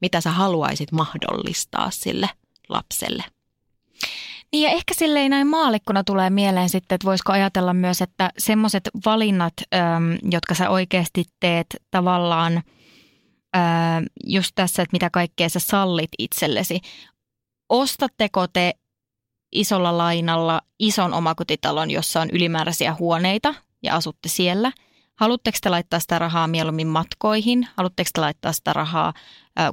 [0.00, 2.28] mitä sä haluaisit mahdollistaa sille
[2.68, 3.24] lapselle.
[4.52, 8.88] Niin ja ehkä silleen näin maalikkona tulee mieleen sitten, että voisiko ajatella myös, että semmoiset
[9.06, 9.52] valinnat,
[10.30, 16.80] jotka sä oikeasti teet tavallaan äm, just tässä, että mitä kaikkea sä sallit itsellesi.
[17.68, 18.74] Ostatteko te
[19.52, 24.72] isolla lainalla ison omakotitalon, jossa on ylimääräisiä huoneita ja asutte siellä–
[25.18, 27.68] Haluatteko te laittaa sitä rahaa mieluummin matkoihin?
[27.76, 29.12] Haluatteko te laittaa sitä rahaa,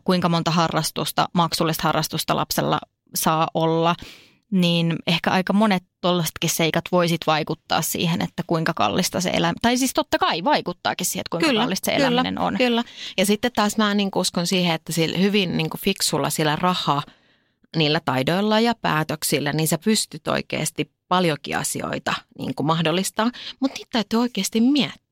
[0.04, 2.80] kuinka monta harrastusta, maksullista harrastusta lapsella
[3.16, 3.96] saa olla?
[4.52, 9.78] Niin ehkä aika monet tuollaisetkin seikat voisit vaikuttaa siihen, että kuinka kallista se elämä, tai
[9.78, 12.58] siis totta kai vaikuttaakin siihen, että kuinka kyllä, kallista se eläminen kyllä, on.
[12.58, 12.84] Kyllä,
[13.18, 17.04] ja sitten taas mä niin uskon siihen, että sillä hyvin niin fiksulla sillä rahaa,
[17.76, 23.90] niillä taidoilla ja päätöksillä, niin sä pystyt oikeasti paljonkin asioita niin kuin mahdollistaa, mutta niitä
[23.92, 25.05] täytyy oikeasti miettiä.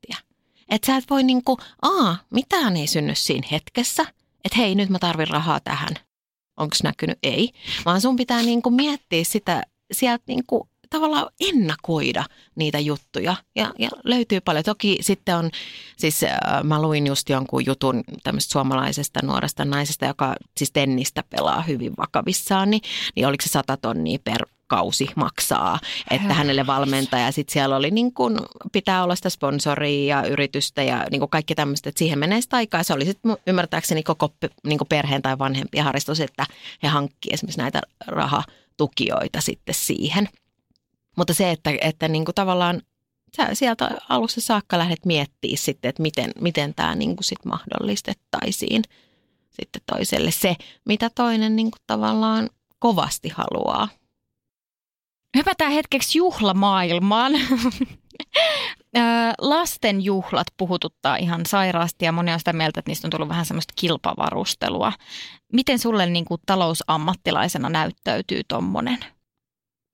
[0.68, 4.02] Että sä et voi niin kuin, aa, mitään ei synny siinä hetkessä,
[4.44, 5.94] että hei, nyt mä tarvin rahaa tähän.
[6.56, 7.18] Onko näkynyt?
[7.22, 7.50] Ei.
[7.84, 12.24] Vaan sun pitää niin kuin miettiä sitä sieltä niin kuin tavallaan ennakoida
[12.56, 14.64] niitä juttuja ja, ja löytyy paljon.
[14.64, 15.50] Toki sitten on,
[15.96, 16.30] siis äh,
[16.64, 22.70] mä luin just jonkun jutun tämmöistä suomalaisesta nuoresta naisesta, joka siis tennistä pelaa hyvin vakavissaan,
[22.70, 22.82] niin,
[23.16, 25.78] niin oliko se sata tonnia per kausi maksaa,
[26.10, 27.32] että hänelle valmentaja.
[27.32, 28.38] Sitten siellä oli niin kuin,
[28.72, 32.56] pitää olla sitä sponsoria ja yritystä ja niin kuin kaikki tämmöistä, että siihen menee sitä
[32.56, 32.82] aikaa.
[32.82, 34.34] Se oli sitten ymmärtääkseni koko
[34.66, 36.46] niin kuin perheen tai vanhempien harrastus, että
[36.82, 40.28] he hankkivat esimerkiksi näitä rahatukijoita sitten siihen.
[41.16, 42.82] Mutta se, että, että niin kuin tavallaan
[43.36, 48.82] sä sieltä alussa saakka lähdet miettimään sitten, että miten, miten tämä niin kuin sit mahdollistettaisiin
[49.50, 53.88] sitten toiselle se, mitä toinen niin kuin tavallaan kovasti haluaa.
[55.34, 57.32] Hypätään hetkeksi juhlamaailmaan.
[59.38, 63.46] Lasten juhlat puhututtaa ihan sairaasti ja moni on sitä mieltä, että niistä on tullut vähän
[63.46, 64.92] semmoista kilpavarustelua.
[65.52, 68.98] Miten sulle niin kuin talousammattilaisena näyttäytyy tommonen?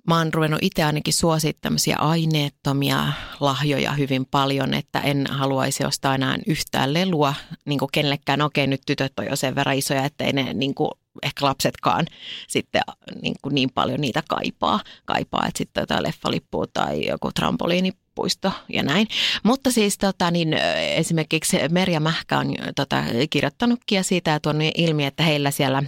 [0.07, 3.07] Mä oon ruvennut itse ainakin suosia tämmöisiä aineettomia
[3.40, 8.42] lahjoja hyvin paljon, että en haluaisi ostaa enää yhtään lelua niin kuin kenellekään.
[8.42, 10.90] Okei, nyt tytöt on jo sen verran isoja, että ei ne niin kuin,
[11.23, 12.07] ehkä lapsetkaan
[12.49, 12.83] sitten
[13.23, 18.53] niin, kuin niin paljon niitä kaipaa, kaipaa että sitten jotain leffalippua tai joku trampoliini puisto
[18.68, 19.07] ja näin.
[19.42, 20.53] Mutta siis tota, niin,
[20.96, 25.83] esimerkiksi Merja Mähkä on tota, kirjoittanutkin siitä ja tuonut ilmi, että heillä siellä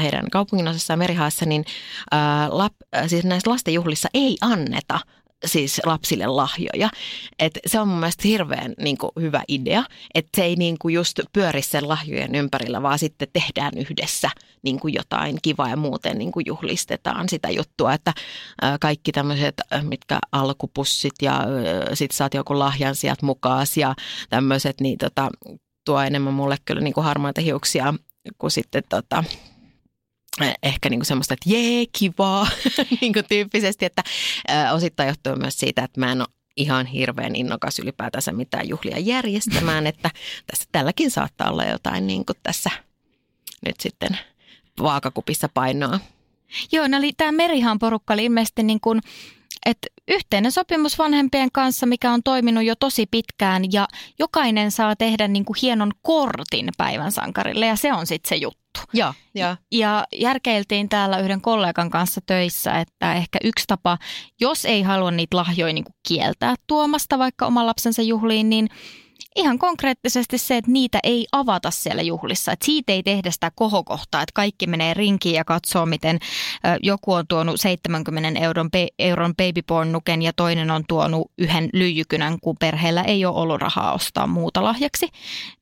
[0.00, 1.64] heidän kaupunginosassa Merihaassa, niin
[2.10, 2.72] ää, lap,
[3.06, 5.00] siis näissä lastenjuhlissa ei anneta
[5.44, 6.90] siis lapsille lahjoja.
[7.38, 10.94] Et se on mun mielestä hirveän niin kuin, hyvä idea, että se ei niin kuin,
[10.94, 14.30] just pyöri sen lahjojen ympärillä, vaan sitten tehdään yhdessä
[14.62, 18.12] niin kuin, jotain kivaa ja muuten niin kuin, juhlistetaan sitä juttua, että
[18.64, 23.94] ä, kaikki tämmöiset, mitkä alkupussit ja ä, sit saat joku lahjan sieltä mukaan ja
[24.30, 25.30] tämmöiset, niin tota,
[25.84, 27.94] tuo enemmän mulle kyllä niin kuin harmaita hiuksia
[28.38, 29.24] kuin sitten tota,
[30.62, 32.48] ehkä niin kuin semmoista, että jee, kivaa,
[33.00, 34.02] niin kuin tyyppisesti, että
[34.48, 38.98] ää, osittain johtuu myös siitä, että mä en ole ihan hirveän innokas ylipäätänsä mitään juhlia
[38.98, 40.10] järjestämään, että
[40.46, 42.70] tässä tälläkin saattaa olla jotain niin kuin tässä
[43.66, 44.18] nyt sitten
[44.82, 46.00] vaakakupissa painoa.
[46.72, 49.00] Joo, no tämä Merihan porukka oli ilmeisesti niin kuin
[49.66, 55.28] että yhteinen sopimus vanhempien kanssa, mikä on toiminut jo tosi pitkään ja jokainen saa tehdä
[55.28, 58.80] niin kuin hienon kortin päivän sankarille ja se on sitten se juttu.
[58.92, 59.56] Ja, ja.
[59.72, 63.98] ja järkeiltiin täällä yhden kollegan kanssa töissä, että ehkä yksi tapa,
[64.40, 68.68] jos ei halua niitä lahjoja niin kuin kieltää tuomasta vaikka oman lapsensa juhliin, niin–
[69.36, 72.52] ihan konkreettisesti se, että niitä ei avata siellä juhlissa.
[72.52, 76.18] Että siitä ei tehdä sitä kohokohtaa, että kaikki menee rinkiin ja katsoo, miten
[76.82, 83.02] joku on tuonut 70 euron, euron babyborn-nuken ja toinen on tuonut yhden lyijykynän, kun perheellä
[83.02, 85.08] ei ole ollut rahaa ostaa muuta lahjaksi.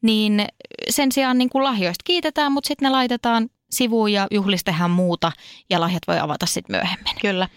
[0.02, 0.46] Niin
[0.90, 5.32] sen sijaan niin kuin lahjoista kiitetään, mutta sitten ne laitetaan sivuun ja juhlistehan muuta
[5.70, 7.14] ja lahjat voi avata sitten myöhemmin.
[7.20, 7.48] Kyllä.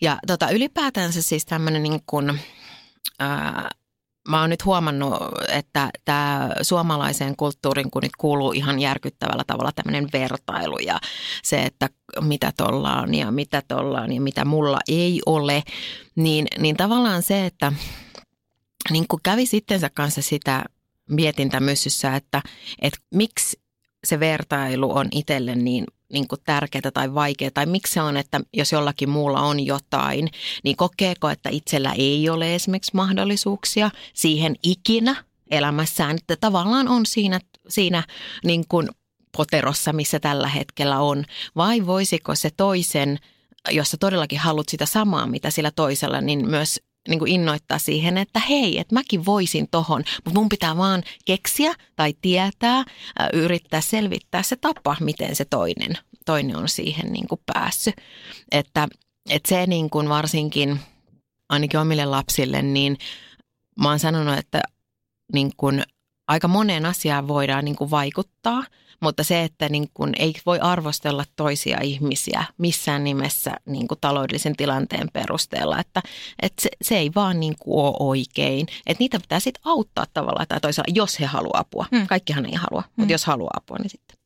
[0.00, 2.40] Ja tota, ylipäätään se siis tämmöinen niin kuin,
[3.18, 3.70] ää,
[4.28, 5.14] mä oon nyt huomannut,
[5.48, 11.00] että tämä suomalaiseen kulttuuriin, kun nyt kuuluu ihan järkyttävällä tavalla tämmöinen vertailu ja
[11.42, 11.88] se, että
[12.20, 15.62] mitä tuolla on ja mitä tuolla on ja mitä mulla ei ole,
[16.16, 17.72] niin, niin tavallaan se, että
[18.90, 20.64] niin kuin kävi sittensä kanssa sitä
[21.10, 22.42] mietintä myssyssä, että,
[22.82, 23.60] että miksi
[24.04, 28.40] se vertailu on itselle niin niin kuin tärkeää tai vaikeaa, tai miksi se on, että
[28.54, 30.28] jos jollakin muulla on jotain,
[30.64, 37.40] niin kokeeko, että itsellä ei ole esimerkiksi mahdollisuuksia siihen ikinä elämässään, että tavallaan on siinä,
[37.68, 38.02] siinä
[38.44, 38.88] niin kuin
[39.36, 41.24] poterossa, missä tällä hetkellä on,
[41.56, 43.18] vai voisiko se toisen,
[43.70, 48.18] jos sä todellakin haluat sitä samaa, mitä sillä toisella, niin myös niin kuin innoittaa siihen,
[48.18, 52.84] että hei, että mäkin voisin tohon, mutta mun pitää vaan keksiä tai tietää,
[53.32, 57.94] yrittää selvittää se tapa, miten se toinen, toinen on siihen niin kuin päässyt.
[58.52, 58.88] Että,
[59.30, 60.80] että se niin kuin varsinkin
[61.48, 62.96] ainakin omille lapsille, niin
[63.80, 64.62] mä oon sanonut, että
[65.32, 65.82] niin kuin
[66.28, 68.64] aika moneen asiaan voidaan niin kuin vaikuttaa–
[69.00, 75.08] mutta se, että niin kun ei voi arvostella toisia ihmisiä missään nimessä niin taloudellisen tilanteen
[75.12, 76.02] perusteella, että,
[76.42, 78.66] että se, se ei vaan niin kuin ole oikein.
[78.86, 81.86] Että niitä pitää sitten auttaa tavallaan tai toisaalta, jos he haluaa apua.
[81.96, 82.06] Hmm.
[82.06, 82.92] Kaikkihan ei halua, hmm.
[82.96, 84.16] mutta jos haluaa apua, niin sitten.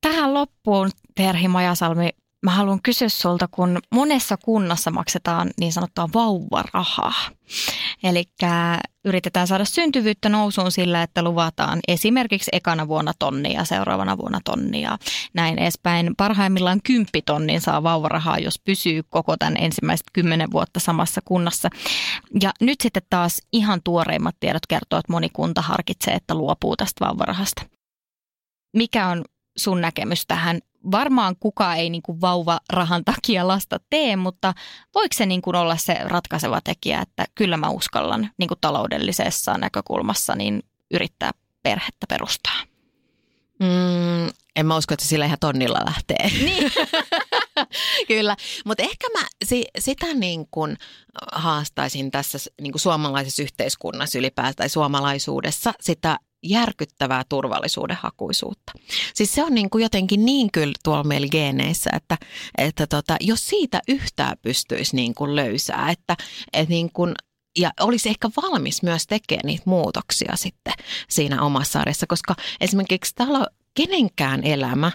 [0.00, 2.08] Tähän loppuun, Terhi Majasalmi,
[2.44, 7.14] mä haluan kysyä sulta, kun monessa kunnassa maksetaan niin sanottua vauvarahaa.
[8.02, 8.24] Eli
[9.04, 14.98] yritetään saada syntyvyyttä nousuun sillä, että luvataan esimerkiksi ekana vuonna tonnia, seuraavana vuonna tonnia.
[15.34, 16.14] Näin edespäin.
[16.16, 21.68] Parhaimmillaan kymppitonnin saa vauvarahaa, jos pysyy koko tämän ensimmäiset kymmenen vuotta samassa kunnassa.
[22.42, 27.04] Ja nyt sitten taas ihan tuoreimmat tiedot kertoo, että moni kunta harkitsee, että luopuu tästä
[27.04, 27.62] vauvarahasta.
[28.76, 29.24] Mikä on
[29.56, 30.60] sun näkemys tähän
[30.92, 34.54] varmaan kukaan ei niin kuin vauvarahan takia lasta tee, mutta
[34.94, 39.58] voiko se niin kuin olla se ratkaiseva tekijä, että kyllä mä uskallan niin kuin taloudellisessa
[39.58, 41.30] näkökulmassa niin yrittää
[41.62, 42.60] perhettä perustaa?
[43.60, 46.30] Mm, en mä usko, että sillä ihan tonnilla lähtee.
[46.44, 46.72] Niin.
[48.08, 50.76] Kyllä, mutta ehkä mä si, sitä niin kuin
[51.32, 58.72] haastaisin tässä niin kuin suomalaisessa yhteiskunnassa ylipäätään tai suomalaisuudessa sitä järkyttävää turvallisuuden hakuisuutta.
[59.14, 62.18] Siis se on niin kuin jotenkin niin kyllä tuolla meillä geeneissä, että,
[62.58, 66.16] että tota, jos siitä yhtään pystyisi niin kuin löysää, että,
[66.52, 67.14] että niin kuin
[67.58, 70.72] ja olisi ehkä valmis myös tekemään niitä muutoksia sitten
[71.08, 74.92] siinä omassa arjessa, koska esimerkiksi talo, kenenkään elämä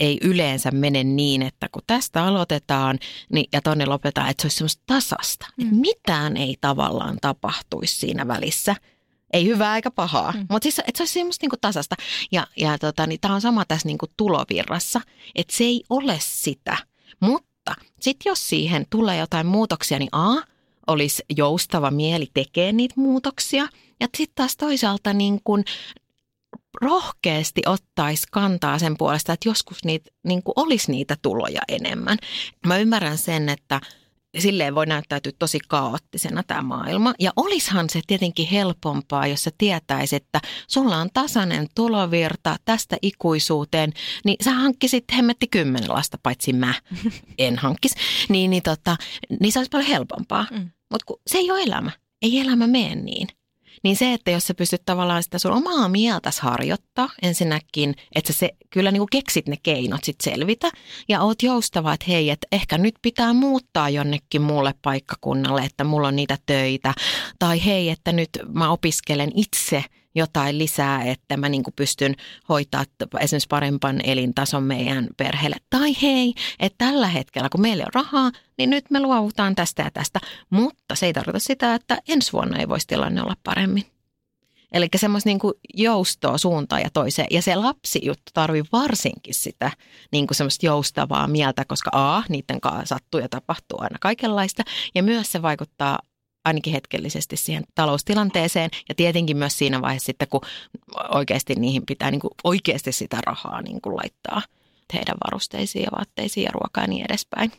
[0.00, 2.98] ei yleensä mene niin, että kun tästä aloitetaan
[3.32, 5.46] niin, ja tonne lopetetaan, että se olisi semmoista tasasta.
[5.56, 5.76] Mm.
[5.76, 8.76] Mitään ei tavallaan tapahtuisi siinä välissä–
[9.32, 10.38] ei hyvää eikä pahaa, mm.
[10.38, 11.96] mutta siis että se olisi semmoista niinku tasasta.
[12.32, 15.00] Ja, ja tota, niin tämä on sama tässä niinku tulovirrassa,
[15.34, 16.76] että se ei ole sitä.
[17.20, 20.42] Mutta sitten jos siihen tulee jotain muutoksia, niin A,
[20.86, 23.68] olisi joustava mieli tekee niitä muutoksia.
[24.00, 25.64] Ja sitten taas toisaalta niin kun
[26.80, 32.18] rohkeasti ottaisi kantaa sen puolesta, että joskus niitä, niin olisi niitä tuloja enemmän.
[32.66, 33.80] Mä ymmärrän sen, että
[34.38, 37.14] silleen voi näyttäytyä tosi kaoottisena tämä maailma.
[37.18, 43.92] Ja olishan se tietenkin helpompaa, jos sä tietäisit, että sulla on tasainen tulovirta tästä ikuisuuteen,
[44.24, 46.74] niin sä hankkisit hemmetti kymmenen lasta, paitsi mä
[47.38, 47.94] en hankkis.
[48.28, 48.96] Niin, niin, tota,
[49.40, 50.46] niin se olisi paljon helpompaa.
[50.50, 50.70] Mm.
[50.90, 51.90] Mutta se ei ole elämä.
[52.22, 53.28] Ei elämä mene niin.
[53.82, 58.38] Niin se, että jos sä pystyt tavallaan sitä sun omaa mieltäsi harjoittaa ensinnäkin, että sä
[58.38, 60.70] se, kyllä niin kuin keksit ne keinot sit selvitä
[61.08, 66.08] ja oot joustava, että hei, että ehkä nyt pitää muuttaa jonnekin muulle paikkakunnalle, että mulla
[66.08, 66.94] on niitä töitä.
[67.38, 72.14] Tai hei, että nyt mä opiskelen itse– jotain lisää, että mä niin pystyn
[72.48, 72.84] hoitaa
[73.20, 75.56] esimerkiksi parempan elintason meidän perheelle.
[75.70, 79.90] Tai hei, että tällä hetkellä kun meillä on rahaa, niin nyt me luovutaan tästä ja
[79.90, 80.20] tästä.
[80.50, 83.84] Mutta se ei tarkoita sitä, että ensi vuonna ei voisi tilanne olla paremmin.
[84.72, 85.38] Eli semmoista niin
[85.74, 87.28] joustoa suuntaan ja toiseen.
[87.30, 89.70] Ja se lapsijuttu tarvii varsinkin sitä
[90.12, 94.62] niin kuin semmoista joustavaa mieltä, koska A, niiden kanssa sattuu ja tapahtuu aina kaikenlaista.
[94.94, 95.98] Ja myös se vaikuttaa
[96.44, 100.40] ainakin hetkellisesti siihen taloustilanteeseen ja tietenkin myös siinä vaiheessa sitten, kun
[101.08, 104.42] oikeasti niihin pitää niin kuin oikeasti sitä rahaa niin kuin laittaa
[104.94, 107.52] heidän varusteisiin ja vaatteisiin ja ruokaan ja niin edespäin.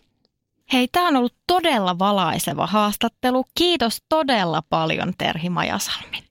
[0.73, 3.45] Hei, tämä on ollut todella valaiseva haastattelu.
[3.55, 6.30] Kiitos todella paljon Terhi Majasalmi.